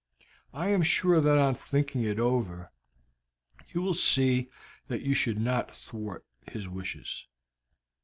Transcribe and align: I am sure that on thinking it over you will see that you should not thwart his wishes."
I 0.55 0.69
am 0.69 0.81
sure 0.81 1.21
that 1.21 1.37
on 1.37 1.53
thinking 1.53 2.01
it 2.05 2.17
over 2.17 2.71
you 3.67 3.83
will 3.83 3.93
see 3.93 4.49
that 4.87 5.03
you 5.03 5.13
should 5.13 5.39
not 5.39 5.75
thwart 5.75 6.25
his 6.49 6.67
wishes." 6.67 7.27